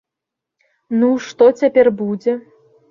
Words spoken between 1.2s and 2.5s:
што цяпер будзе?